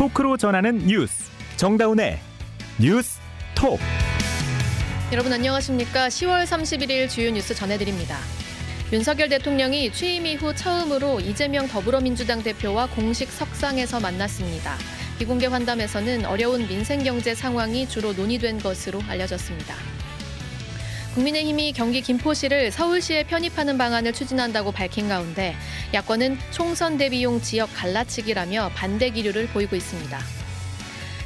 [0.00, 2.18] 토크로 전하는 뉴스 정다운의
[2.80, 3.20] 뉴스
[3.54, 3.78] 톡
[5.12, 6.08] 여러분 안녕하십니까?
[6.08, 8.16] 10월 31일 주요 뉴스 전해드립니다.
[8.94, 14.78] 윤석열 대통령이 취임 이후 처음으로 이재명 더불어민주당 대표와 공식 석상에서 만났습니다.
[15.18, 19.74] 비공개 환담에서는 어려운 민생 경제 상황이 주로 논의된 것으로 알려졌습니다.
[21.14, 25.56] 국민의힘이 경기 김포시를 서울시에 편입하는 방안을 추진한다고 밝힌 가운데
[25.92, 30.18] 야권은 총선 대비용 지역 갈라치기라며 반대 기류를 보이고 있습니다.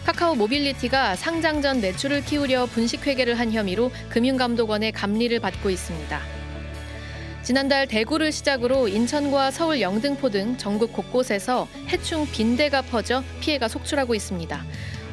[0.06, 6.43] 카카오 모빌리티가 상장 전 매출을 키우려 분식회계를 한 혐의로 금융감독원의 감리를 받고 있습니다.
[7.44, 14.64] 지난달 대구를 시작으로 인천과 서울 영등포 등 전국 곳곳에서 해충 빈대가 퍼져 피해가 속출하고 있습니다.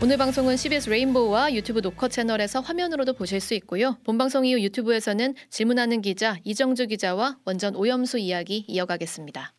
[0.02, 3.98] 오늘 방송은 CBS 레인보우와 유튜브 녹화 채널에서 화면으로도 보실 수 있고요.
[4.06, 9.52] 본방송 이후 유튜브에서는 질문하는 기자 이정주 기자와 원전 오염수 이야기 이어가겠습니다.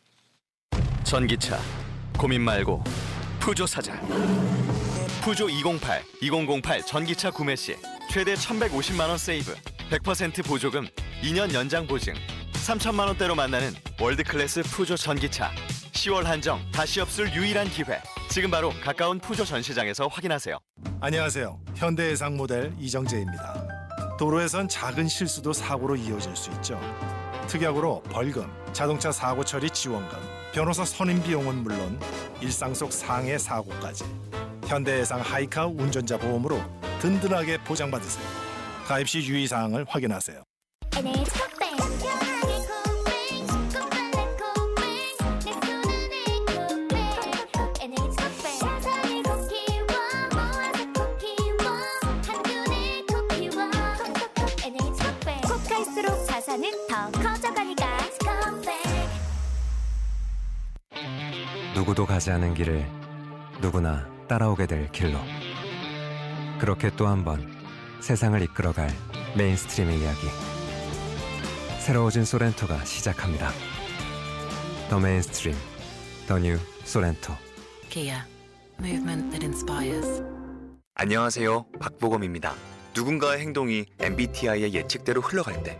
[1.03, 1.59] 전기차
[2.17, 2.83] 고민 말고
[3.39, 4.01] 푸조 사자.
[5.21, 7.75] 푸조 208, 2008 전기차 구매 시
[8.09, 9.55] 최대 1,150만 원 세이브,
[9.91, 10.87] 100% 보조금,
[11.21, 12.13] 2년 연장 보증,
[12.63, 15.51] 3천만 원대로 만나는 world class 푸조 전기차.
[15.91, 18.01] 10월 한정 다시 없을 유일한 기회.
[18.29, 20.57] 지금 바로 가까운 푸조 전시장에서 확인하세요.
[21.01, 21.59] 안녕하세요.
[21.75, 24.15] 현대해상 모델 이정재입니다.
[24.17, 26.79] 도로에선 작은 실수도 사고로 이어질 수 있죠.
[27.47, 30.17] 특약으로 벌금, 자동차 사고 처리 지원금,
[30.53, 31.99] 변호사 선임 비용은 물론
[32.39, 34.05] 일상 속 상해 사고까지
[34.67, 36.61] 현대해상 하이카 운전자 보험으로
[36.99, 38.25] 든든하게 보장받으세요.
[38.87, 40.43] 가입 시 유의 사항을 확인하세요.
[61.93, 62.87] 누구도 가지 않은 길을
[63.61, 65.19] 누구나 따라오게 될 길로
[66.59, 67.47] 그렇게 또 한 번
[68.01, 68.89] 세상을 이끌어갈
[69.37, 70.27] mainstream의 이야기
[71.79, 73.51] 새로워진 쏘렌토가 시작합니다
[74.89, 75.55] the mainstream
[76.27, 77.31] the new 쏘렌토
[77.89, 78.23] Kia,
[78.79, 80.23] movement that inspires.
[80.95, 81.65] 안녕하세요.
[81.79, 82.55] 박보검입니다.
[82.95, 85.79] 누군가의 행동이 MBTI의 예측대로 흘러갈 때,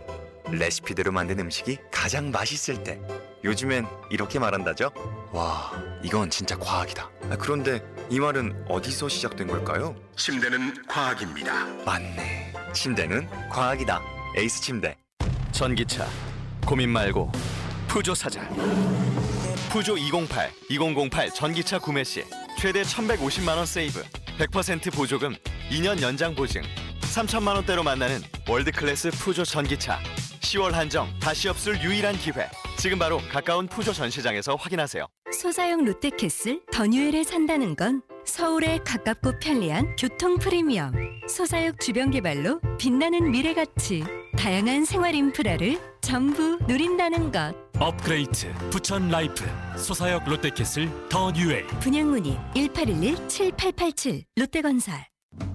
[0.52, 3.00] 레시피대로 만든 음식이 가장 맛있을 때,
[3.42, 4.92] 요즘엔 이렇게 말한다죠?
[5.34, 7.10] 와, 이건 진짜 과학이다.
[7.28, 9.96] 아, 그런데 이 말은 어디서 시작된 걸까요?
[10.14, 11.66] 침대는 과학입니다.
[11.84, 12.52] 맞네.
[12.72, 14.00] 침대는 과학이다.
[14.36, 14.96] 에이스 침대.
[15.50, 16.06] 전기차
[16.64, 17.32] 고민 말고
[17.88, 18.48] 푸조 사자.
[19.70, 22.22] 푸조 208, 2008 전기차 구매 시
[22.60, 24.04] 최대 1,150만 원 세이브,
[24.38, 25.34] 100% 보조금,
[25.68, 26.62] 2년 연장 보증,
[27.00, 29.98] 3천만 원대로 만나는 world class 푸조 전기차.
[30.42, 32.48] 10월 한정 다시 없을 유일한 기회.
[32.76, 35.06] 지금 바로 가까운 푸조 전시장에서 확인하세요.
[35.34, 40.92] 소사역 롯데캐슬 더뉴엘을 산다는 건 서울에 가깝고 편리한 교통 프리미엄
[41.28, 44.04] 소사역 주변 개발로 빛나는 미래 가치
[44.38, 49.44] 다양한 생활 인프라를 전부 누린다는 것 업그레이드 부천 life
[49.76, 54.94] 소사역 롯데캐슬 더뉴엘 분양 문의 1811-7887 롯데건설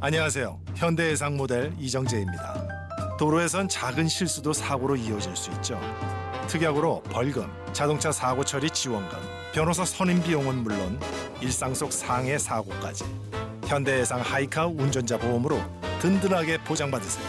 [0.02, 0.60] 안녕하세요.
[0.76, 2.79] 현대해상 모델 이정재입니다.
[3.20, 5.78] 도로에선 작은 실수도 사고로 이어질 수 있죠.
[6.48, 9.20] 특약으로 벌금, 자동차 사고 처리 지원금,
[9.54, 10.98] 변호사 선임 비용은 물론
[11.42, 13.04] 일상 속 상해 사고까지
[13.68, 15.62] 현대해상 하이카 운전자 보험으로
[16.00, 17.26] 든든하게 보장받으세요.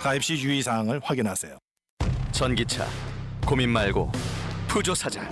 [0.00, 1.58] 가입 시 유의 사항을 확인하세요.
[2.30, 2.86] 전기차
[3.44, 4.12] 고민 말고
[4.68, 5.28] 푸조 사자.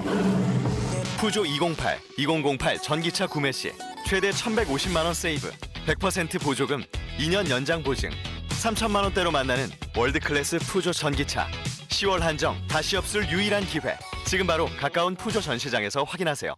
[1.18, 3.70] 푸조 208, 2008 전기차 구매 시
[4.08, 5.48] 최대 1,150만 원 세이브,
[5.86, 6.82] 100% 보조금,
[7.20, 8.10] 2년 연장 보증,
[8.62, 11.48] 3천만 원대로 만나는 world class 푸조 전기차.
[11.88, 13.98] 10월 한정 다시 없을 유일한 기회.
[14.24, 16.54] 지금 바로 가까운 푸조 전시장에서 확인하세요.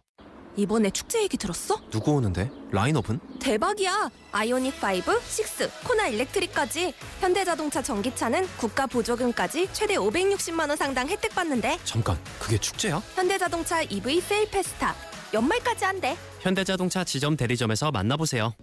[0.55, 1.81] 이번에 축제 얘기 들었어?
[1.89, 2.51] 누구 오는데?
[2.71, 3.19] 라인업은?
[3.39, 4.11] 대박이야!
[4.31, 11.79] 아이오닉 5, 6, 코나 일렉트릭까지 현대자동차 전기차는 국가 보조금까지 최대 560만 원 상당 혜택 받는데
[11.85, 13.01] 잠깐 그게 축제야?
[13.15, 14.93] 현대자동차 EV 세일 페스타
[15.33, 16.15] 연말까지 한대.
[16.41, 18.53] 현대자동차 지점 대리점에서 만나보세요.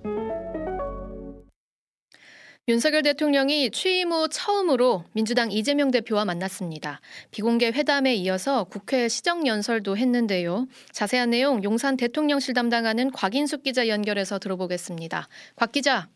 [2.68, 7.00] 윤석열 대통령이 취임 후 처음으로 민주당 이재명 대표와 만났습니다.
[7.32, 10.68] 비공개 회담에 이어서 국회 시정연설도 했는데요.
[10.92, 15.26] 자세한 내용 용산 대통령실 담당하는 곽인숙 기자 연결해서 들어보겠습니다.
[15.56, 16.06] 곽 기자.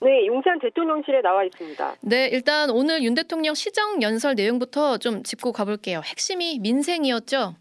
[0.00, 1.96] 네, 용산 대통령실에 나와 있습니다.
[2.00, 6.00] 네, 일단 오늘 윤 대통령 시정연설 내용부터 좀 짚고 가볼게요.
[6.02, 7.54] 핵심이 민생이었죠?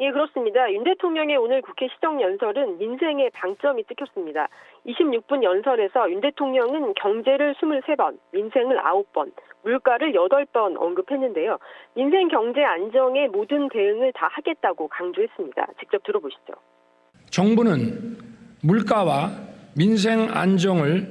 [0.00, 0.72] 예, 그렇습니다.
[0.72, 4.48] 윤 대통령의 오늘 국회 시정 연설은 민생의 방점이 찍혔습니다.
[4.86, 9.30] 26분 연설에서 윤 대통령은 경제를 23번, 민생을 9번,
[9.62, 11.58] 물가를 8번 언급했는데요.
[11.94, 15.66] 민생 경제 안정에 모든 대응을 다 하겠다고 강조했습니다.
[15.78, 16.54] 직접 들어보시죠.
[17.30, 18.16] 정부는
[18.64, 19.30] 물가와
[19.76, 21.08] 민생 안정을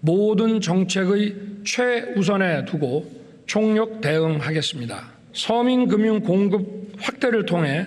[0.00, 3.04] 모든 정책의 최우선에 두고
[3.46, 4.96] 총력 대응하겠습니다.
[5.32, 6.62] 서민금융 공급
[7.00, 7.86] 확대를 통해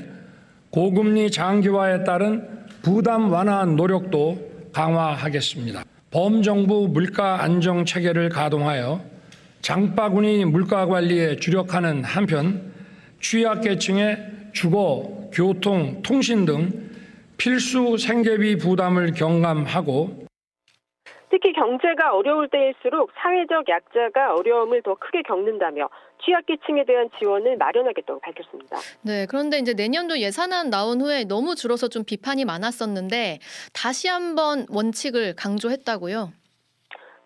[0.69, 2.47] 고금리 장기화에 따른
[2.81, 5.83] 부담 완화 노력도 강화하겠습니다.
[6.11, 9.01] 범정부 물가 안정 체계를 가동하여
[9.61, 12.71] 장바구니 물가 관리에 주력하는 한편
[13.21, 14.17] 취약계층의
[14.53, 16.89] 주거, 교통, 통신 등
[17.37, 20.26] 필수 생계비 부담을 경감하고
[21.29, 25.89] 특히 경제가 어려울 때일수록 사회적 약자가 어려움을 더 크게 겪는다며
[26.23, 28.77] 취약계층에 대한 지원을 마련하겠다고 밝혔습니다.
[29.01, 33.39] 네, 그런데 이제 내년도 예산안 나온 후에 너무 줄어서 좀 비판이 많았었는데
[33.73, 36.31] 다시 한번 원칙을 강조했다고요.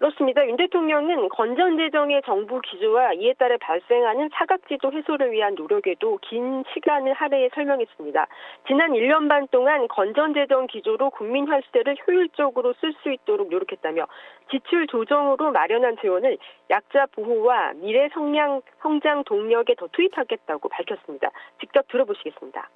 [0.02, 0.44] 그렇습니다.
[0.48, 7.14] 윤 대통령은 건전 재정의 정부 기조와 이에 따라 발생하는 사각지도 해소를 위한 노력에도 긴 시간을
[7.14, 8.28] 할애해 설명했습니다.
[8.68, 14.08] 지난 1년 반 동안 건전 재정 기조로 국민 혈세를 효율적으로 쓸 수 있도록 노력했다며
[14.50, 16.40] 지출 조정으로 마련한 재원을
[16.72, 21.30] 약자 보호와 미래 성장, 성장 동력에 더 투입하겠다고 밝혔습니다.
[21.60, 22.68] 직접 들어보시겠습니다.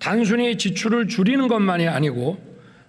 [0.00, 2.38] 단순히 지출을 줄이는 것만이 아니고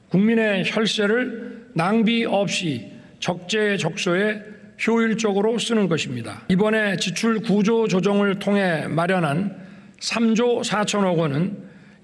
[0.09, 2.94] 국민의 혈세를 낭비 없이
[3.24, 4.42] 적재적소에
[4.86, 6.42] 효율적으로 쓰는 것입니다.
[6.50, 9.64] 이번에 지출 구조 조정을 통해 마련한
[10.00, 11.58] 3조 4천억 원은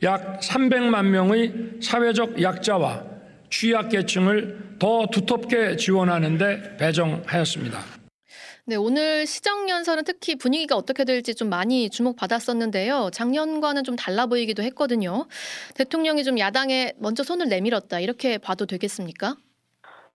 [0.03, 3.03] 약 300만 명의 사회적 약자와
[3.49, 7.83] 취약계층을 더 두텁게 지원하는 데 배정하였습니다.
[8.65, 13.09] 네, 오늘 시정 연설은 특히 분위기가 어떻게 될지 좀 많이 주목받았었는데요.
[13.11, 15.25] 작년과는 좀 달라 보이기도 했거든요.
[15.73, 17.99] 대통령이 좀 야당에 먼저 손을 내밀었다.
[17.99, 19.35] 이렇게 봐도 되겠습니까?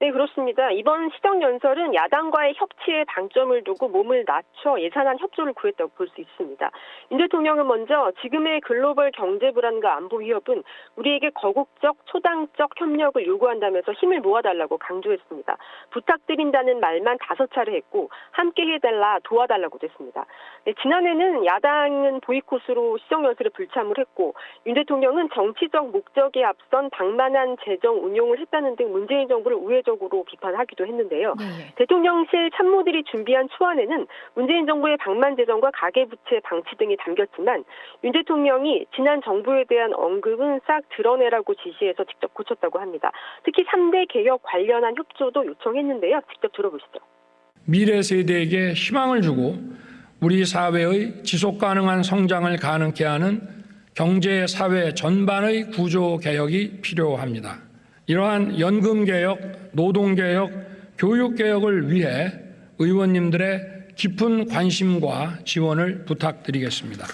[0.05, 0.71] 네, 그렇습니다.
[0.71, 6.71] 이번 시정연설은 야당과의 협치에 방점을 두고 몸을 낮춰 예산안 협조를 구했다고 볼 수 있습니다.
[7.11, 10.63] 윤 대통령은 먼저 지금의 글로벌 경제 불안과 안보 위협은
[10.97, 15.57] 우리에게 거국적, 초당적 협력을 요구한다면서 힘을 모아달라고 강조했습니다.
[15.93, 20.27] 부탁드린다는 말만 다섯 차례 했고 함께 해달라, 도와달라고도 했습니다.
[20.67, 24.35] 네, 지난해는 야당은 보이콧으로 시정연설에 불참을 했고
[24.67, 30.87] 윤 대통령은 정치적 목적에 앞선 방만한 재정 운용을 했다는 등 문재인 정부를 우회적 으로 비판하기도
[30.87, 31.35] 했는데요.
[31.39, 31.75] 네.
[31.77, 37.65] 대통령실 참모들이 준비한 초안에는 문재인 정부의 방만 재정과 가계부채 방치 등이 담겼지만
[38.05, 43.13] 윤 대통령이 지난 정부에 대한 언급은 싹 드러내라고 지시해서 직접 고쳤다고 합니다.
[43.45, 46.21] 특히 3대 개혁 관련한 협조도 요청했는데요.
[46.33, 46.99] 직접 들어보시죠.
[47.67, 49.57] 미래 세대에게 희망을 주고
[50.21, 53.41] 우리 사회의 지속 가능한 성장을 가능케 하는
[53.95, 57.64] 경제 사회 전반의 구조 개혁이 필요합니다.
[58.07, 59.39] 이러한 연금 개혁,
[59.73, 60.51] 노동 개혁,
[60.99, 62.33] 교육 개혁을 위해
[62.79, 67.05] 의원님들의 깊은 관심과 지원을 부탁드리겠습니다.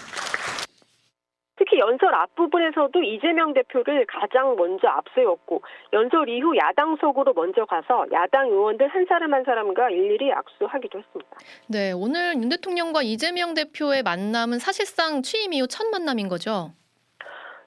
[1.55, 5.61] 특히 연설 앞부분에서도 이재명 대표를 가장 먼저 앞세웠고
[5.93, 11.31] 연설 이후 야당석으로 먼저 가서 야당 의원들 한 사람 한 사람과 일일이 악수하기도 했습니다.
[11.67, 16.73] 네, 오늘 윤 대통령과 이재명 대표의 만남은 사실상 취임 이후 첫 만남인 거죠.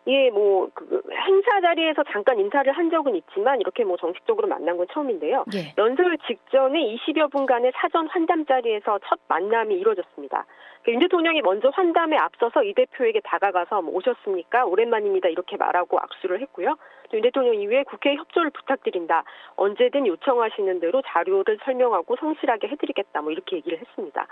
[0.07, 4.87] 예, 뭐, 그, 행사 자리에서 잠깐 인사를 한 적은 있지만, 이렇게 뭐 정식적으로 만난 건
[4.93, 5.45] 처음인데요.
[5.55, 5.75] 예.
[5.79, 10.45] 연설 직전에 20여 분간의 사전 환담 자리에서 첫 만남이 이루어졌습니다.
[10.85, 14.67] 그윤 대통령이 먼저 환담에 앞서서 이 대표에게 다가가서 뭐 오셨습니까?
[14.67, 15.31] 오랜만입니다.
[15.31, 16.77] 이렇게 말하고 악수를 했고요.
[17.15, 19.25] 윤 대통령 이후에 국회 협조를 부탁드린다.
[19.57, 23.23] 언제든 요청하시는 대로 자료를 설명하고 성실하게 해드리겠다.
[23.23, 24.27] 뭐 이렇게 얘기를 했습니다.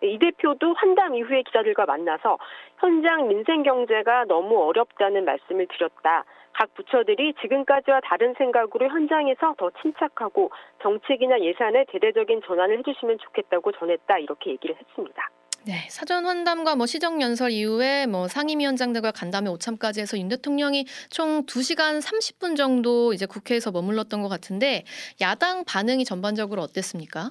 [0.00, 2.38] 네, 이 대표도 환담 이후에 기자들과 만나서
[2.78, 6.24] 현장 민생 경제가 너무 어렵다는 말씀을 드렸다.
[6.52, 10.50] 각 부처들이 지금까지와 다른 생각으로 현장에서 더 침착하고
[10.82, 14.18] 정책이나 예산에 대대적인 전환을 해주시면 좋겠다고 전했다.
[14.18, 15.30] 이렇게 얘기를 했습니다.
[15.66, 21.44] 네, 사전 환담과 뭐 시정 연설 이후에 뭐 상임위원장들과 간담회 오참까지 해서 윤 대통령이 총
[21.44, 24.84] 2시간 30분 정도 이제 국회에서 머물렀던 것 같은데
[25.20, 27.30] 야당 반응이 전반적으로 어땠습니까?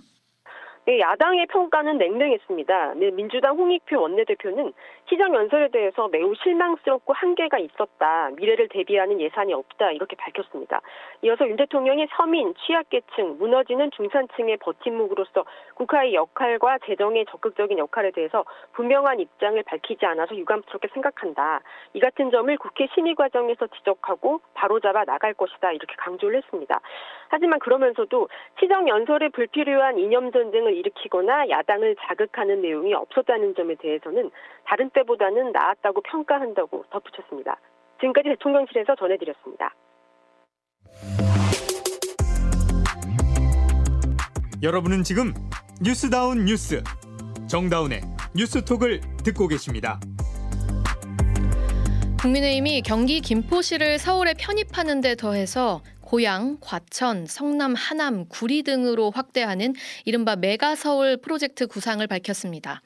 [0.88, 2.94] 네, 야당의 평가는 냉랭했습니다.
[2.98, 4.72] 네, 민주당 홍익표 원내대표는
[5.10, 8.30] 시정 연설에 대해서 매우 실망스럽고 한계가 있었다.
[8.36, 9.94] 미래를 대비하는 예산이 없다.
[9.94, 10.82] 이렇게 밝혔습니다.
[11.24, 19.20] 이어서 윤 대통령이 서민, 취약계층, 무너지는 중산층의 버팀목으로서 국가의 역할과 재정의 적극적인 역할에 대해서 분명한
[19.20, 21.62] 입장을 밝히지 않아서 유감스럽게 생각한다.
[21.94, 25.72] 이 같은 점을 국회 심의 과정에서 지적하고 바로잡아 나갈 것이다.
[25.72, 26.80] 이렇게 강조를 했습니다.
[27.30, 34.32] 하지만 그러면서도 시정 연설에 불필요한 이념 전쟁을 일으키거나 야당을 자극하는 내용이 없었다는 점에 대해서는
[34.66, 37.58] 다른 때보다는 나았다고 평가한다고 덧붙였습니다.
[38.00, 39.74] 지금까지 대통령실에서 전해드렸습니다.
[44.64, 45.34] 여러분은 지금
[45.82, 46.82] 뉴스다운 뉴스
[47.48, 48.02] 정다운의
[48.36, 50.00] 뉴스톡을 듣고 계십니다.
[52.20, 59.74] 국민의힘이 경기 김포시를 서울에 편입하는 데 더해서 고양, 과천, 성남, 하남, 구리 등으로 확대하는
[60.06, 62.82] 이른바 메가서울 프로젝트 구상을 밝혔습니다.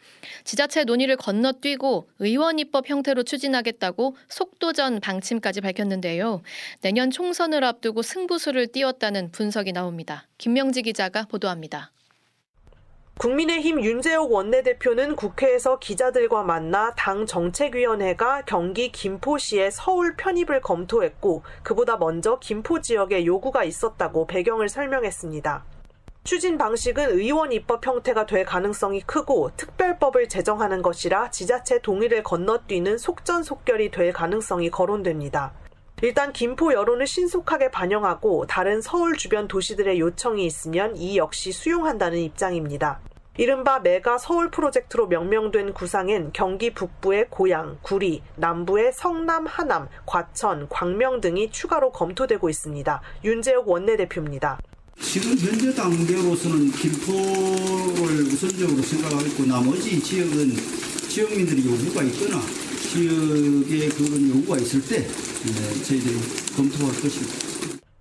[0.45, 6.41] 지자체 논의를 건너뛰고 의원 입법 형태로 추진하겠다고 속도전 방침까지 밝혔는데요.
[6.81, 10.27] 내년 총선을 앞두고 승부수를 띄웠다는 분석이 나옵니다.
[10.38, 11.91] 김명지 기자가 보도합니다.
[13.19, 22.39] 국민의힘 윤재옥 원내대표는 국회에서 기자들과 만나 당 정책위원회가 경기 김포시의 서울 편입을 검토했고 그보다 먼저
[22.39, 25.65] 김포 지역에 요구가 있었다고 배경을 설명했습니다.
[26.23, 33.91] 추진 방식은 의원 입법 형태가 될 가능성이 크고 특별법을 제정하는 것이라 지자체 동의를 건너뛰는 속전속결이
[33.91, 35.51] 될 가능성이 거론됩니다.
[36.01, 43.01] 일단 김포 여론을 신속하게 반영하고 다른 서울 주변 도시들의 요청이 있으면 이 역시 수용한다는 입장입니다.
[43.39, 51.22] 이른바 메가 서울 프로젝트로 명명된 구상엔 경기 북부의 고양, 구리, 남부의 성남, 하남, 과천, 광명
[51.22, 53.01] 등이 추가로 검토되고 있습니다.
[53.24, 54.60] 윤재욱 원내대표입니다.
[55.00, 60.51] 지금 현재 단계로서는 김포를 우선적으로 생각하고 있고 나머지 지역은
[61.08, 62.41] 지역민들이 요구가 있거나
[62.91, 65.08] 지역에 그런 요구가 있을 때
[65.86, 66.19] 저희들이
[66.58, 67.48] 검토할 것입니다.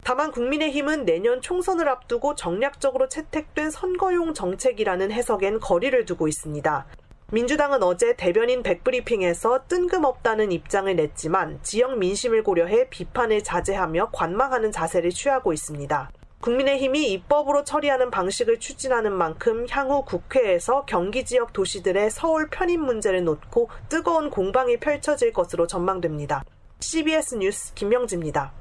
[0.09, 6.87] 다만 국민의힘은 내년 총선을 앞두고 정략적으로 채택된 선거용 정책이라는 해석엔 거리를 두고 있습니다.
[7.31, 15.53] 민주당은 어제 대변인 백브리핑에서 뜬금없다는 입장을 냈지만 지역 민심을 고려해 비판을 자제하며 관망하는 자세를 취하고
[15.53, 16.11] 있습니다.
[16.41, 23.69] 국민의힘이 입법으로 처리하는 방식을 추진하는 만큼 향후 국회에서 경기 지역 도시들의 서울 편입 문제를 놓고
[23.91, 26.45] 뜨거운 공방이 펼쳐질 것으로 전망됩니다.
[26.81, 28.55] CBS 뉴스 김명지입니다.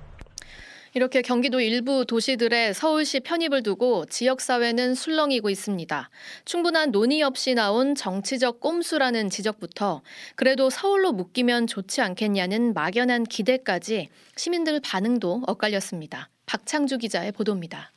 [0.98, 6.10] 이렇게 경기도 일부 도시들의 서울시 편입을 두고 지역사회는 술렁이고 있습니다.
[6.44, 10.02] 충분한 논의 없이 나온 정치적 꼼수라는 지적부터
[10.36, 16.32] 그래도 서울로 묶이면 좋지 않겠냐는 막연한 기대까지 시민들 반응도 엇갈렸습니다.
[16.48, 17.92] 박창주 기자의 보도입니다.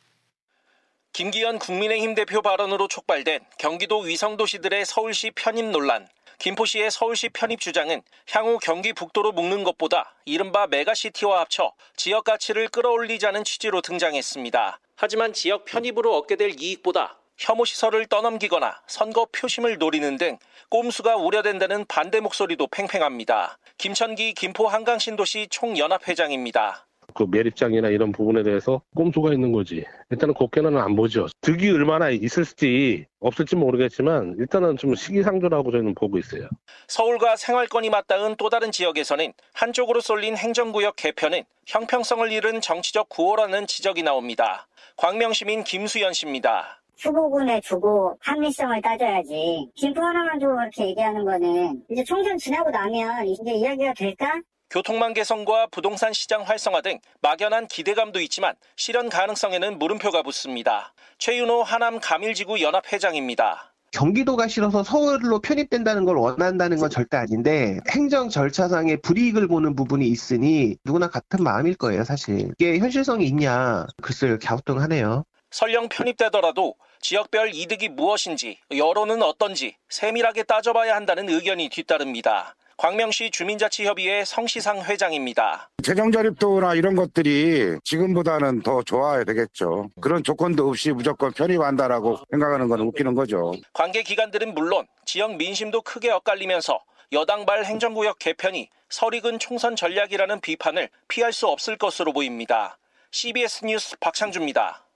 [1.14, 6.06] 김기현 국민의힘 대표 발언으로 촉발된 경기도 위성도시들의 서울시 편입 논란.
[6.40, 13.44] 김포시의 서울시 편입 주장은 향후 경기 북도로 묶는 것보다 이른바 메가시티와 합쳐 지역 가치를 끌어올리자는
[13.44, 14.80] 취지로 등장했습니다.
[14.96, 20.38] 하지만 지역 편입으로 얻게 될 이익보다 혐오 시설을 떠넘기거나 선거 표심을 노리는 등
[20.70, 23.58] 꼼수가 우려된다는 반대 목소리도 팽팽합니다.
[23.76, 26.86] 김천기 김포 한강신도시 총연합회장입니다.
[27.14, 29.84] 그 매립장이나 이런 부분에 대해서 꼼수가 있는 거지.
[30.10, 31.26] 일단은 곱게는 안 보죠.
[31.40, 36.48] 득이 얼마나 있을지 없을지 모르겠지만 일단은 좀 시기상조라고 저희는 보고 있어요.
[36.88, 44.02] 서울과 생활권이 맞닿은 또 다른 지역에서는 한쪽으로 쏠린 행정구역 개편은 형평성을 잃은 정치적 구호라는 지적이
[44.02, 44.66] 나옵니다.
[44.96, 46.80] 광명시민 김수연 씨입니다.
[46.98, 49.70] 후보군에 두고 합리성을 따져야지.
[49.74, 54.40] 김포 하나만 두고 그렇게 얘기하는 거는 이제 총선 지나고 나면 이제 이야기가 될까?
[54.70, 60.94] 교통망 개선과 부동산 시장 활성화 등 막연한 기대감도 있지만 실현 가능성에는 물음표가 붙습니다.
[61.18, 63.74] 최윤호 하남 가밀지구 연합회장입니다.
[63.90, 70.76] 경기도가 싫어서 서울로 편입된다는 걸 원한다는 건 절대 아닌데 행정 절차상의 불이익을 보는 부분이 있으니
[70.84, 72.52] 누구나 같은 마음일 거예요, 사실.
[72.56, 73.86] 이게 현실성이 있냐?
[74.00, 75.24] 글쎄요, 갸우뚱하네요.
[75.50, 82.54] 설령 편입되더라도 지역별 이득이 무엇인지, 여론은 어떤지 세밀하게 따져봐야 한다는 의견이 뒤따릅니다.
[82.80, 85.68] 광명시 주민자치협의회 성시상 회장입니다.
[85.84, 89.90] 재정 자립도나 이런 것들이 지금보다는 더 좋아야 되겠죠.
[90.00, 93.52] 그런 조건도 없이 무조건 편입한다라고 생각하는 건 웃기는 거죠.
[93.74, 96.82] 관계 기관들은 물론 지역 민심도 크게 엇갈리면서
[97.12, 102.78] 여당발 행정구역 개편이 설익은 총선 전략이라는 비판을 피할 수 없을 것으로 보입니다.
[103.10, 104.86] CBS 뉴스 박창주입니다.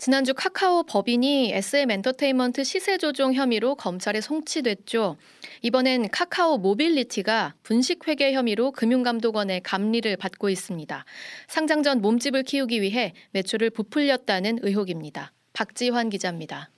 [0.00, 5.18] 지난주 카카오 법인이 SM 엔터테인먼트 시세 조종 혐의로 검찰에 송치됐죠.
[5.60, 11.04] 이번엔 카카오 모빌리티가 분식회계 혐의로 금융감독원의 감리를 받고 있습니다.
[11.48, 15.34] 상장 전 몸집을 키우기 위해 매출을 부풀렸다는 의혹입니다.
[15.52, 16.70] 박지환 기자입니다.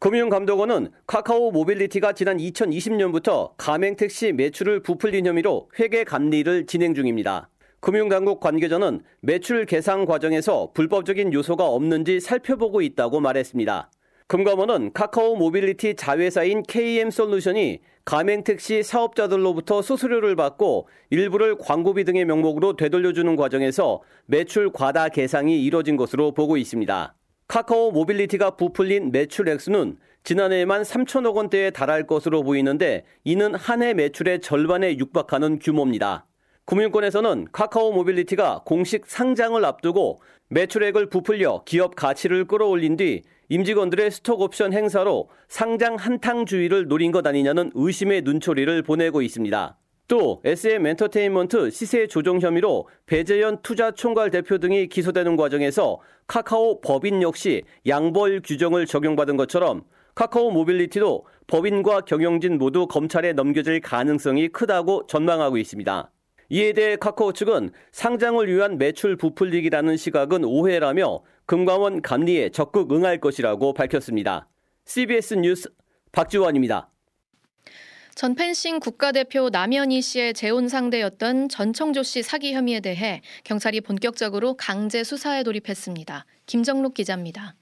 [0.00, 7.49] 금융감독원은 카카오 모빌리티가 지난 2020년부터 가맹택시 매출을 부풀린 혐의로 회계 감리를 진행 중입니다.
[7.80, 13.90] 금융당국 관계자는 매출 계산 과정에서 불법적인 요소가 없는지 살펴보고 있다고 말했습니다.
[14.26, 23.34] 금감원은 카카오 모빌리티 자회사인 KM 솔루션이 가맹택시 사업자들로부터 수수료를 받고 일부를 광고비 등의 명목으로 되돌려주는
[23.34, 27.14] 과정에서 매출 과다 계상이 이뤄진 것으로 보고 있습니다.
[27.48, 34.42] 카카오 모빌리티가 부풀린 매출 액수는 지난해에만 3천억 원대에 달할 것으로 보이는데 이는 한 해 매출의
[34.42, 36.26] 절반에 육박하는 규모입니다.
[36.70, 45.30] 금융권에서는 카카오 모빌리티가 공식 상장을 앞두고 매출액을 부풀려 기업 가치를 끌어올린 뒤 임직원들의 스톡옵션 행사로
[45.48, 49.78] 상장 한탕주의를 노린 것 아니냐는 의심의 눈초리를 보내고 있습니다.
[50.06, 55.98] 또 SM 엔터테인먼트 시세 조정 혐의로 배재현 투자 총괄 대표 등이 기소되는 과정에서
[56.28, 59.82] 카카오 법인 역시 양벌 규정을 적용받은 것처럼
[60.14, 66.12] 카카오 모빌리티도 법인과 경영진 모두 검찰에 넘겨질 가능성이 크다고 전망하고 있습니다.
[66.50, 73.72] 이에 대해 카카오 측은 상장을 위한 매출 부풀리기라는 시각은 오해라며 금감원 감리에 적극 응할 것이라고
[73.72, 74.48] 밝혔습니다.
[74.84, 75.70] CBS 뉴스
[76.10, 76.90] 박지원입니다.
[78.16, 85.04] 전 펜싱 국가대표 남현희 씨의 재혼 상대였던 전청조 씨 사기 혐의에 대해 경찰이 본격적으로 강제
[85.04, 86.26] 수사에 돌입했습니다.
[86.46, 87.54] 김정록 기자입니다.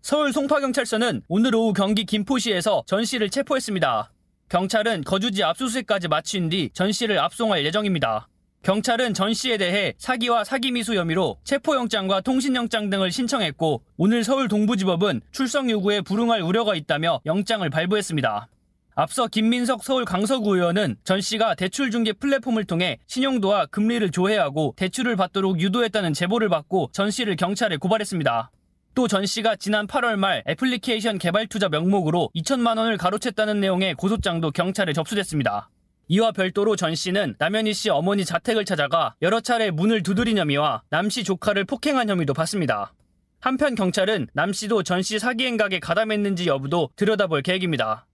[0.00, 4.12] 서울 송파경찰서는 오늘 오후 경기 김포시에서 전 씨를 체포했습니다.
[4.52, 8.28] 경찰은 거주지 압수수색까지 마친 뒤 전 씨를 압송할 예정입니다.
[8.62, 15.22] 경찰은 전 씨에 대해 사기와 사기 미수 혐의로 체포영장과 통신영장 등을 신청했고 오늘 서울 동부지법은
[15.32, 18.48] 출석 요구에 불응할 우려가 있다며 영장을 발부했습니다.
[18.94, 25.16] 앞서 김민석 서울 강서구 의원은 전 씨가 대출 중개 플랫폼을 통해 신용도와 금리를 조회하고 대출을
[25.16, 28.50] 받도록 유도했다는 제보를 받고 전 씨를 경찰에 고발했습니다.
[28.94, 34.50] 또 전 씨가 지난 8월 말 애플리케이션 개발 투자 명목으로 2천만 원을 가로챘다는 내용의 고소장도
[34.50, 35.70] 경찰에 접수됐습니다.
[36.08, 41.08] 이와 별도로 전 씨는 남현희 씨 어머니 자택을 찾아가 여러 차례 문을 두드린 혐의와 남
[41.08, 42.92] 씨 조카를 폭행한 혐의도 받습니다.
[43.40, 48.06] 한편 경찰은 남 씨도 전 씨 사기 행각에 가담했는지 여부도 들여다볼 계획입니다.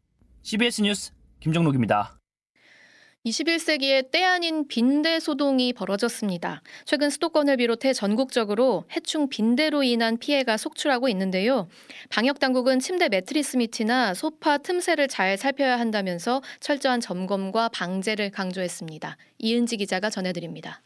[0.43, 2.18] CBS 뉴스 김정록입니다.
[3.29, 6.63] 21세기의 때 아닌 빈대 소동이 벌어졌습니다.
[6.85, 11.69] 최근 수도권을 비롯해 전국적으로 해충 빈대로 인한 피해가 속출하고 있는데요.
[12.09, 19.17] 방역 당국은 침대 매트리스 밑이나 소파 틈새를 잘 살펴야 한다면서 철저한 점검과 방제를 강조했습니다.
[19.39, 20.83] 이은지 기자가 전해드립니다.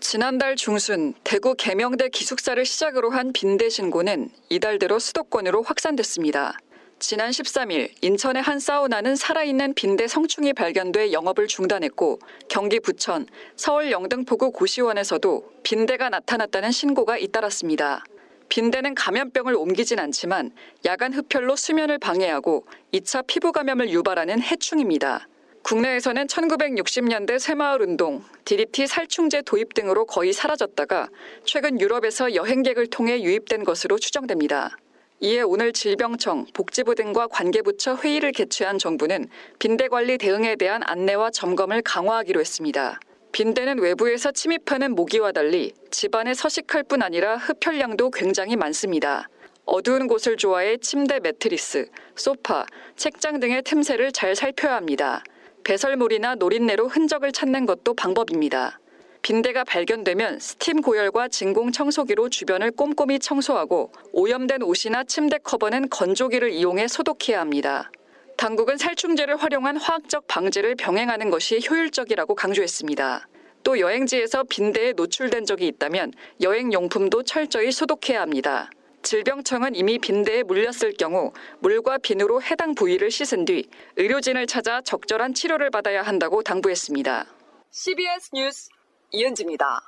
[0.00, 6.56] 지난달 중순 대구 계명대 기숙사를 시작으로 한 빈대 신고는 이달 들어 수도권으로 확산됐습니다.
[7.02, 13.26] 지난 13일 인천의 한 사우나는 살아있는 빈대 성충이 발견돼 영업을 중단했고 경기 부천,
[13.56, 18.04] 서울 영등포구 고시원에서도 빈대가 나타났다는 신고가 잇따랐습니다.
[18.50, 20.50] 빈대는 감염병을 옮기진 않지만
[20.84, 25.26] 야간 흡혈로 수면을 방해하고 2차 피부 감염을 유발하는 해충입니다.
[25.62, 31.08] 국내에서는 1960년대 새마을 운동, DDT 살충제 도입 등으로 거의 사라졌다가
[31.46, 34.76] 최근 유럽에서 여행객을 통해 유입된 것으로 추정됩니다.
[35.22, 39.28] 이에 오늘 질병청, 복지부 등과 관계부처 회의를 개최한 정부는
[39.58, 42.98] 빈대 관리 대응에 대한 안내와 점검을 강화하기로 했습니다.
[43.30, 49.28] 빈대는 외부에서 침입하는 모기와 달리 집안에 서식할 뿐 아니라 흡혈량도 굉장히 많습니다.
[49.66, 52.64] 어두운 곳을 좋아해 침대 매트리스, 소파,
[52.96, 55.22] 책장 등의 틈새를 잘 살펴야 합니다.
[55.64, 58.80] 배설물이나 노린내로 흔적을 찾는 것도 방법입니다.
[59.22, 66.88] 빈대가 발견되면 스팀 고열과 진공 청소기로 주변을 꼼꼼히 청소하고 오염된 옷이나 침대 커버는 건조기를 이용해
[66.88, 67.90] 소독해야 합니다.
[68.38, 73.28] 당국은 살충제를 활용한 화학적 방제를 병행하는 것이 효율적이라고 강조했습니다.
[73.62, 78.70] 또 여행지에서 빈대에 노출된 적이 있다면 여행 용품도 철저히 소독해야 합니다.
[79.02, 85.70] 질병청은 이미 빈대에 물렸을 경우 물과 비누로 해당 부위를 씻은 뒤 의료진을 찾아 적절한 치료를
[85.70, 87.26] 받아야 한다고 당부했습니다.
[87.70, 88.68] CBS 뉴스
[89.12, 89.80] 이은지입니다.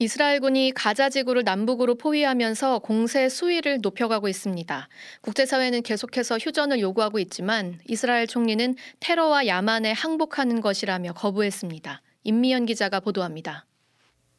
[0.00, 4.88] 이스라엘군이 가자 지구를 남북으로 포위하면서 공세 수위를 높여가고 있습니다.
[5.22, 12.00] 국제사회는 계속해서 휴전을 요구하고 있지만 이스라엘 총리는 테러와 야만에 항복하는 것이라며 거부했습니다.
[12.22, 13.66] 임미연 기자가 보도합니다.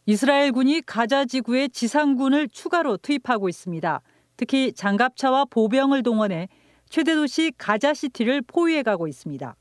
[0.06, 4.02] 이스라엘군이 가자 지구에 지상군을 추가로 투입하고 있습니다.
[4.38, 6.48] 특히 장갑차와 보병을 동원해
[6.90, 9.56] 최대 도시 가자시티를 포위해 가고 있습니다.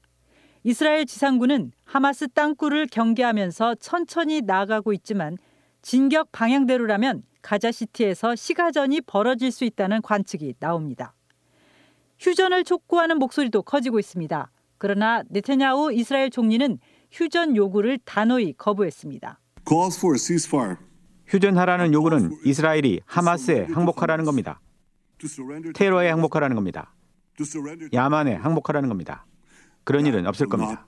[0.68, 5.38] 이스라엘 지상군은 하마스 땅굴을 경계하면서 천천히 나아가고 있지만
[5.80, 11.14] 진격 방향대로라면 가자시티에서 시가전이 벌어질 수 있다는 관측이 나옵니다.
[12.18, 14.50] 휴전을 촉구하는 목소리도 커지고 있습니다.
[14.76, 16.78] 그러나 네테냐후 이스라엘 총리는
[17.12, 19.40] 휴전 요구를 단호히 거부했습니다.
[21.28, 24.60] 휴전하라는 요구는 이스라엘이 하마스에 항복하라는 겁니다.
[25.74, 26.92] 테러에 항복하라는 겁니다.
[27.94, 29.24] 야만에 항복하라는 겁니다.
[29.88, 30.86] 그런 일은 없을 겁니다.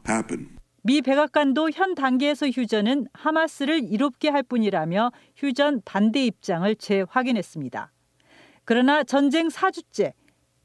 [0.82, 7.92] 미 백악관도 현 단계에서 휴전은 하마스를 이롭게 할 뿐이라며 휴전 반대 입장을 재확인했습니다.
[8.66, 10.12] 그러나 전쟁 4주째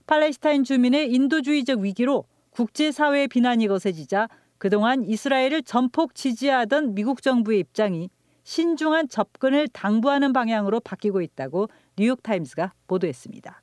[0.05, 8.09] 팔레스타인 주민의 인도주의적 위기로 국제사회의 비난이 거세지자 그동안 이스라엘을 전폭 지지하던 미국 정부의 입장이
[8.43, 13.61] 신중한 접근을 당부하는 방향으로 바뀌고 있다고 뉴욕타임스가 보도했습니다.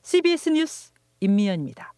[0.00, 1.92] CBS 뉴스 임미연입니다.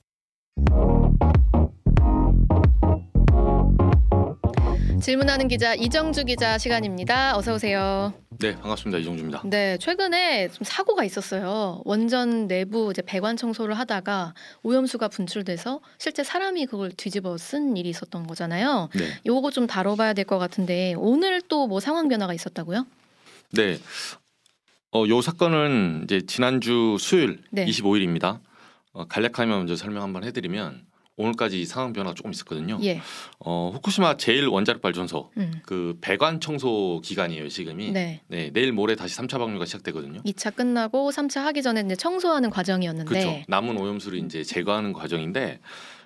[5.02, 7.36] 질문하는 기자 이정주 기자 시간입니다.
[7.36, 8.12] 어서 오세요.
[8.38, 8.98] 네, 반갑습니다.
[8.98, 9.42] 이종주입니다.
[9.44, 11.80] 네, 최근에 좀 사고가 있었어요.
[11.84, 18.26] 원전 내부 이제 배관 청소를 하다가 오염수가 분출돼서 실제 사람이 그걸 뒤집어 쓴 일이 있었던
[18.26, 18.90] 거잖아요.
[18.94, 19.04] 네.
[19.26, 22.86] 요거 좀 다뤄봐야 될 것 같은데 오늘 또 뭐 상황 변화가 있었다고요?
[23.52, 23.78] 네.
[24.92, 27.64] 어, 요 사건은 이제 지난주 수요일 네.
[27.64, 28.40] 25일입니다.
[28.92, 30.82] 어, 간략하게 먼저 설명 한번 해드리면
[31.20, 32.78] 오늘까지 상황 변화가 조금 있었거든요.
[32.82, 33.00] 예.
[33.38, 35.52] 어, 후쿠시마 제일 원자력 발전소 음.
[35.64, 37.92] 그 배관 청소 기간이에요 지금이.
[37.92, 38.20] 네.
[38.28, 40.22] 내일 모레 다시 3차 방류가 시작되거든요.
[40.22, 43.42] 2차 끝나고 3차 하기 전에 이제 청소하는 과정이었는데 그렇죠.
[43.48, 45.60] 남은 오염수를 이제 제거하는 과정인데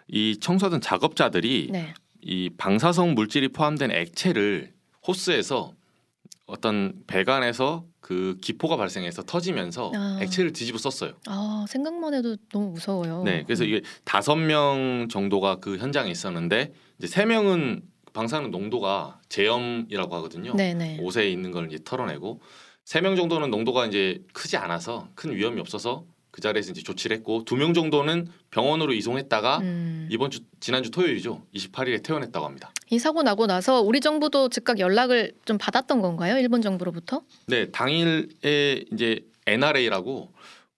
[0.08, 1.94] 이 청소하던 작업자들이 네.
[2.20, 4.72] 이 방사성 물질이 포함된 액체를
[5.06, 5.72] 호스에서
[6.46, 10.18] 어떤 배관에서 그 기포가 발생해서 터지면서 아.
[10.20, 11.12] 액체를 뒤집어 썼어요.
[11.26, 13.22] 아, 생각만 해도 너무 무서워요.
[13.24, 20.14] 네, 그래서 이게 다섯 명 정도가 그 현장에 있었는데 이제 세 명은 방사능 농도가 제염이라고
[20.16, 20.54] 하거든요.
[20.54, 20.98] 네네.
[21.00, 22.40] 옷에 있는 걸 이제 털어내고
[22.84, 27.44] 세 명 정도는 농도가 이제 크지 않아서 큰 위험이 없어서 그 자리에서 이제 조치를 했고
[27.44, 30.08] 두 명 정도는 병원으로 이송했다가 음.
[30.10, 31.42] 이번 주 지난주 토요일이죠.
[31.54, 32.73] 28일에 퇴원했다고 합니다.
[32.94, 36.38] 이 사고 나고 나서 우리 정부도 즉각 연락을 좀 받았던 건가요?
[36.38, 37.22] 일본 정부로부터?
[37.48, 40.32] 네, 당일에 이제 NRA라고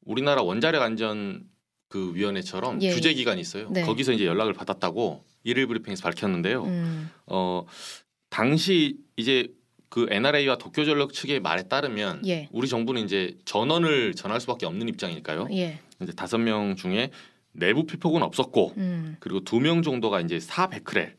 [0.07, 1.44] 우리나라 원자력 안전
[1.88, 2.92] 그 위원회처럼 예.
[2.94, 3.68] 규제 기관이 있어요.
[3.70, 3.83] 네.
[3.83, 6.64] 거기서 이제 연락을 받았다고 일일 브리핑에서 밝혔는데요.
[6.64, 7.11] 음.
[7.26, 7.64] 어
[8.31, 9.48] 당시 이제
[9.88, 12.48] 그 NRA와 도쿄전력 측의 말에 따르면 예.
[12.50, 15.48] 우리 정부는 이제 전원을 전할 수밖에 없는 입장이니까요.
[15.52, 15.81] 예.
[16.02, 17.11] 이제 다섯 명 중에
[17.52, 19.16] 내부 피폭은 없었고 음.
[19.20, 21.12] 그리고 두 명 정도가 이제 400크렐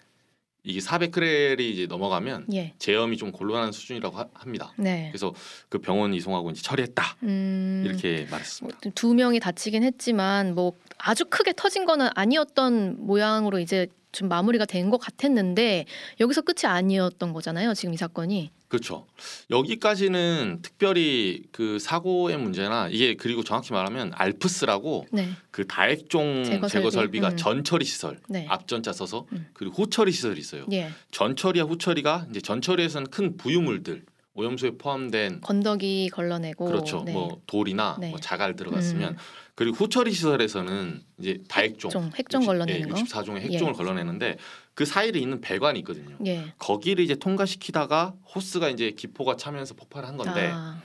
[0.67, 2.73] 이게 400크렐이 이제 넘어가면 예.
[2.77, 4.73] 제염이 좀 곤란한 수준이라고 하- 합니다.
[4.77, 5.07] 네.
[5.11, 5.33] 그래서
[5.69, 7.83] 그 병원 이송하고 이제 처리했다 음.
[7.85, 8.79] 이렇게 말했습니다.
[8.93, 14.87] 두 명이 다치긴 했지만 뭐 아주 크게 터진 거는 아니었던 모양으로 이제 좀 마무리가 된
[14.87, 15.85] 것 같았는데
[16.21, 17.73] 여기서 끝이 아니었던 거잖아요.
[17.73, 18.51] 지금 이 사건이.
[18.69, 19.05] 그렇죠.
[19.49, 25.29] 여기까지는 특별히 그 사고의 문제나 이게 그리고 정확히 말하면 알프스라고 네.
[25.51, 27.19] 그 다액종 제거 제거, 설비?
[27.19, 27.37] 설비가 음.
[27.37, 28.45] 전처리 시설 네.
[28.49, 30.65] 앞전자 써서 그리고 후처리 시설이 있어요.
[30.71, 30.89] 예.
[31.11, 34.03] 전처리와 후처리가 이제 전처리에서는 큰 부유물들
[34.35, 36.65] 오염수에 포함된 건더기 걸러내고.
[36.65, 37.03] 그렇죠.
[37.05, 37.11] 네.
[37.11, 38.11] 뭐 돌이나 네.
[38.11, 39.17] 뭐 자갈 들어갔으면 음.
[39.57, 42.95] 그리고 후처리 시설에서는 이제 다액종 핵종, 핵종 걸러내는 거.
[43.01, 43.75] 64종의 핵종을 예.
[43.75, 44.37] 걸러내는데
[44.75, 46.15] 그 사이에 있는 배관이 있거든요.
[46.27, 46.53] 예.
[46.59, 50.79] 거기를 이제 통과시키다가 호스가 이제 기포가 차면서 폭발한 건데 아,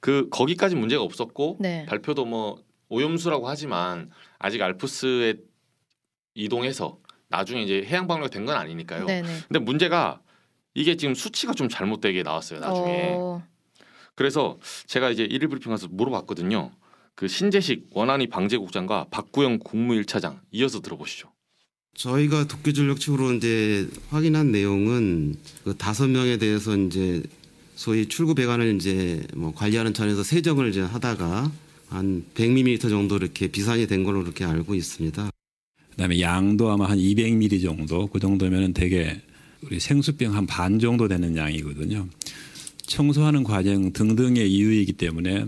[0.00, 1.86] 그 거기까지 문제가 없었고 네.
[1.86, 5.34] 발표도 뭐 오염수라고 하지만 아직 알프스에
[6.34, 9.06] 이동해서 나중에 이제 해양 방류가 된 건 아니니까요.
[9.06, 9.28] 네네.
[9.46, 10.20] 근데 문제가
[10.74, 13.12] 이게 지금 수치가 좀 잘못되게 나왔어요 나중에.
[13.14, 13.46] 어,
[14.16, 16.72] 그래서 제가 이제 일일 브리핑 가서 물어봤거든요.
[17.14, 21.30] 그 신재식 원안위 방재국장과 박구영 국무일차장 이어서 들어보시죠.
[21.94, 27.22] 저희가 도쿄전력 측으로 이제 확인한 내용은 그 다섯 명에 대해서 이제
[27.74, 31.50] 소위 출구 배관을 이제 뭐 관리하는 차원에서 세정을 이제 하다가
[31.88, 35.30] 한 100mm 정도 이렇게 비산이 된 걸로 이렇게 알고 있습니다.
[35.90, 39.20] 그다음에 양도 아마 한 200ml 정도 그 정도면은 되게
[39.62, 42.08] 우리 생수병 한 반 정도 되는 양이거든요.
[42.86, 45.46] 청소하는 과정 등등의 이유이기 때문에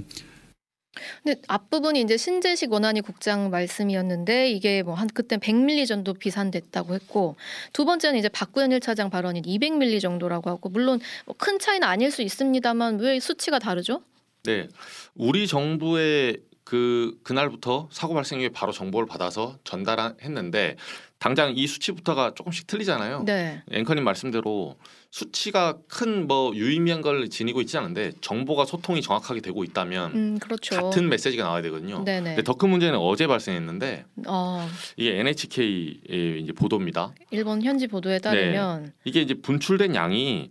[1.22, 7.36] 근데 앞부분이 이제 신재식 원안위 국장 말씀이었는데 이게 뭐 한 그때 100밀리 정도 비산됐다고 했고
[7.72, 12.22] 두 번째는 이제 박구현 1차장 발언이 200밀리 정도라고 하고 물론 뭐 큰 차이는 아닐 수
[12.22, 14.02] 있습니다만 왜 수치가 다르죠?
[14.44, 14.68] 네,
[15.14, 20.76] 우리 정부의 그 그날부터 사고 발생 후에 바로 정보를 받아서 전달했는데
[21.22, 23.22] 당장 이 수치부터가 조금씩 틀리잖아요.
[23.24, 23.62] 네.
[23.70, 24.74] 앵커님 말씀대로
[25.12, 30.74] 수치가 큰 뭐 유의미한 걸 지니고 있지 않은데 정보가 소통이 정확하게 되고 있다면 음, 그렇죠.
[30.74, 32.02] 같은 메시지가 나와야 되거든요.
[32.04, 32.30] 네네.
[32.30, 37.12] 근데 더 큰 문제는 어제 발생했는데 어, 이게 NHK의 이제 보도입니다.
[37.30, 38.92] 일본 현지 보도에 따르면 네.
[39.04, 40.50] 이게 이제 분출된 양이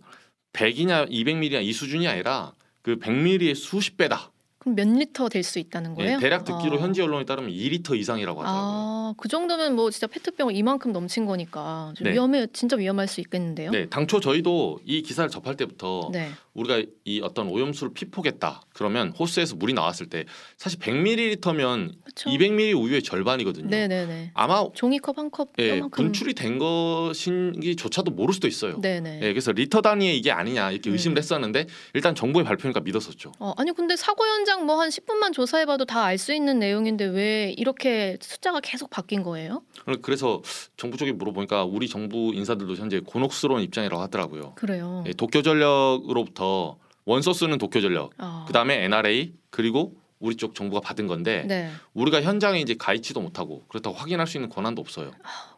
[0.54, 4.31] 100이냐 200ml냐 이 수준이 아니라 그 100ml의 수십 배다.
[4.62, 6.12] 그럼 몇 리터 될 수 있다는 거예요?
[6.12, 6.78] 예, 대략 듣기로 어.
[6.78, 8.62] 현지 언론에 따르면 2리터 이상이라고 하더라고요.
[8.64, 12.12] 아, 그 정도면 뭐 진짜 페트병을 이만큼 넘친 거니까 좀 네.
[12.12, 13.72] 위험해 진짜 위험할 수 있겠는데요.
[13.72, 16.30] 네, 당초 저희도 이 기사를 접할 때부터 네.
[16.54, 18.62] 우리가 이 어떤 오염수를 피폭했다.
[18.72, 23.68] 그러면 호스에서 물이 나왔을 때 사실 100ml면 200ml 우유의 절반이거든요.
[23.68, 24.30] 네, 네, 네.
[24.34, 28.80] 아마 종이컵 한컵 예, 요만큼 분출이 된 것인지조차도 모를 수도 있어요.
[28.80, 29.18] 네, 네.
[29.22, 33.32] 예, 그래서 리터 단위의 이게 아니냐 이렇게 의심을 했었는데 일단 정부의 발표니까 믿었었죠.
[33.38, 37.54] 어, 아니 근데 사고 현장 뭐 한 10분만 조사해봐도 다 알 수 있는 내용인데 왜
[37.56, 39.62] 이렇게 숫자가 계속 바뀐 거예요?
[40.02, 40.42] 그래서
[40.76, 44.54] 정부 쪽에 물어보니까 우리 정부 인사들도 현재 곤혹스러운 입장이라고 하더라고요.
[44.54, 45.04] 그래요.
[45.06, 48.44] 예, 도쿄 전력으로부터 원소스는 도쿄 전력, 아.
[48.46, 51.68] 그 다음에 NRA 그리고 우리 쪽 정부가 받은 건데 네.
[51.94, 55.10] 우리가 현장에 이제 가 있지도 못하고 그렇다고 확인할 수 있는 권한도 없어요.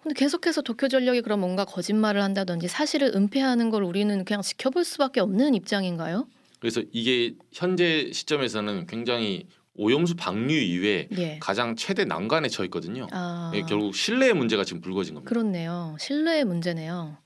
[0.03, 5.21] 근데 계속해서 도쿄 전력이 그럼 뭔가 거짓말을 한다든지 사실을 은폐하는 걸 우리는 그냥 지켜볼 수밖에
[5.21, 6.27] 없는 입장인가요?
[6.65, 11.39] 그래서 이게 현재 시점에서는 굉장히 오염수 방류 이후에 예.
[11.39, 13.07] 가장 최대 난관에 처해 있거든요.
[13.11, 13.53] 아.
[13.55, 15.29] 예, 결국 신뢰의 문제가 지금 불거진 겁니다.
[15.29, 15.95] 그렇네요.
[16.01, 17.19] 신뢰의 문제네요.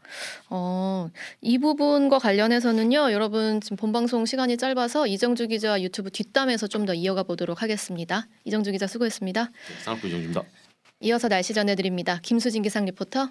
[0.51, 1.09] 어,
[1.40, 7.22] 이 부분과 관련해서는요, 여러분 지금 본방송 시간이 짧아서 이정주 기자 유튜브 뒷담에서 좀 더 이어가
[7.22, 8.27] 보도록 하겠습니다.
[8.44, 9.51] 이정주 기자 수고했습니다.
[9.85, 10.42] 산업부 이정주입니다.
[11.03, 12.18] 이어서 날씨 전해드립니다.
[12.24, 13.29] 김수진 기상 리포터.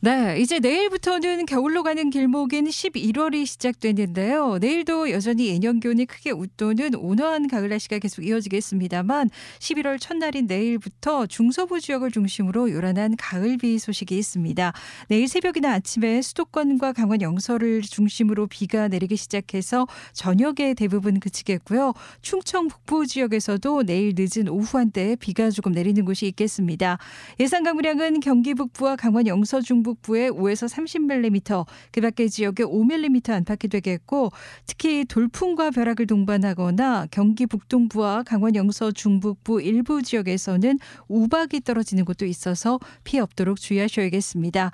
[0.00, 4.58] 네, 이제 내일부터는 겨울로 가는 길목인 11월이 시작되는데요.
[4.60, 12.12] 내일도 여전히 예년기온이 크게 웃도는 온화한 가을 날씨가 계속 이어지겠습니다만 11월 첫날인 내일부터 중서부 지역을
[12.12, 14.72] 중심으로 요란한 가을비 소식이 있습니다.
[15.08, 21.92] 내일 새벽이나 아침에 수도권과 강원 영서를 중심으로 비가 내리기 시작해서 저녁에 대부분 그치겠고요.
[22.22, 26.98] 충청 북부 지역에서도 내일 늦은 오후 한때 비가 조금 내리는 곳이 있겠습니다.
[27.40, 33.70] 예상 강우량은 경기 북부와 강원 영서 중부 북부에 5에서 30mm, 그 밖의 지역에 5mm 안팎이
[33.70, 34.30] 되겠고
[34.66, 42.78] 특히 돌풍과 벼락을 동반하거나 경기 북동부와 강원 영서 중북부 일부 지역에서는 우박이 떨어지는 곳도 있어서
[43.04, 44.72] 피해 없도록 주의하셔야겠습니다.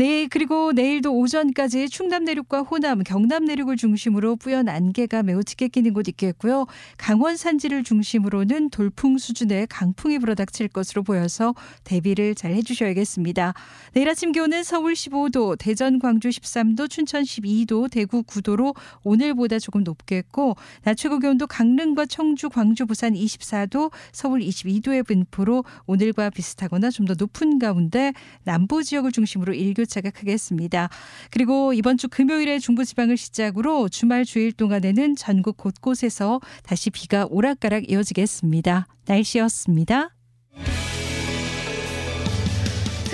[0.00, 5.92] 네, 그리고 내일도 오전까지 충남 내륙과 호남, 경남 내륙을 중심으로 뿌연 안개가 매우 짙게 끼는
[5.92, 6.64] 곳 있겠고요.
[6.96, 13.52] 강원 산지를 중심으로는 돌풍 수준의 강풍이 불어닥칠 것으로 보여서 대비를 잘 해주셔야겠습니다.
[13.92, 20.56] 내일 아침 기온은 서울 15도, 대전, 광주 13도, 춘천 12도, 대구 9도로 오늘보다 조금 높겠고
[20.80, 27.14] 낮 최고 기온도 강릉과 청주, 광주, 부산 24도, 서울 22도의 분포로 오늘과 비슷하거나 좀 더
[27.18, 28.12] 높은 가운데
[28.44, 30.88] 남부 지역을 중심으로 일교 차가 크겠습니다.
[31.30, 38.86] 그리고 이번 주 금요일에 중부지방을 시작으로 주말 주일 동안에는 전국 곳곳에서 다시 비가 오락가락 이어지겠습니다.
[39.06, 40.19] 날씨였습니다.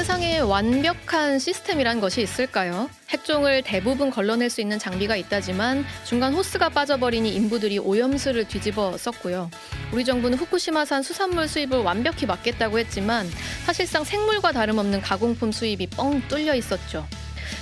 [0.07, 2.89] 세상에 완벽한 시스템이란 것이 있을까요?
[3.09, 9.51] 핵종을 대부분 걸러낼 수 있는 장비가 있다지만 중간 호스가 빠져버리니 인부들이 오염수를 뒤집어 썼고요.
[9.91, 13.29] 우리 정부는 후쿠시마산 수산물 수입을 완벽히 막겠다고 했지만
[13.65, 17.05] 사실상 생물과 다름없는 가공품 수입이 뻥 뚫려 있었죠.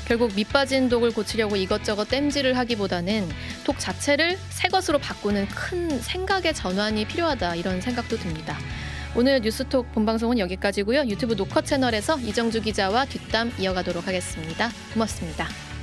[0.06, 3.26] 결국 밑빠진 독을 고치려고 이것저것 땜질을 하기보다는
[3.64, 8.58] 독 자체를 새 것으로 바꾸는 큰 생각의 전환이 필요하다 이런 생각도 듭니다.
[9.16, 11.04] 오늘 뉴스톡 본방송은 여기까지고요.
[11.06, 14.70] 유튜브 녹화 채널에서 이정주 기자와 뒷담 이어가도록 하겠습니다.
[14.92, 15.73] 고맙습니다.